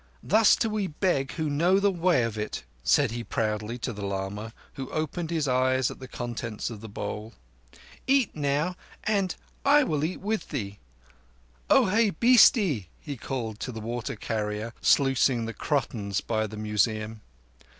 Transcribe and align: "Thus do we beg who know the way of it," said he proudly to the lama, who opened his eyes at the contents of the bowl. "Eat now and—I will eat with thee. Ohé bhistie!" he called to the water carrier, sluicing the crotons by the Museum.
"Thus 0.23 0.55
do 0.55 0.67
we 0.67 0.87
beg 0.87 1.33
who 1.33 1.47
know 1.47 1.79
the 1.79 1.91
way 1.91 2.23
of 2.23 2.35
it," 2.35 2.63
said 2.83 3.11
he 3.11 3.23
proudly 3.23 3.77
to 3.77 3.93
the 3.93 4.03
lama, 4.03 4.51
who 4.73 4.89
opened 4.89 5.29
his 5.29 5.47
eyes 5.47 5.91
at 5.91 5.99
the 5.99 6.07
contents 6.07 6.71
of 6.71 6.81
the 6.81 6.89
bowl. 6.89 7.33
"Eat 8.07 8.35
now 8.35 8.75
and—I 9.03 9.83
will 9.83 10.03
eat 10.03 10.19
with 10.19 10.49
thee. 10.49 10.79
Ohé 11.69 12.15
bhistie!" 12.19 12.87
he 12.99 13.15
called 13.15 13.59
to 13.59 13.71
the 13.71 13.79
water 13.79 14.15
carrier, 14.15 14.73
sluicing 14.81 15.45
the 15.45 15.53
crotons 15.53 16.19
by 16.19 16.47
the 16.47 16.57
Museum. 16.57 17.21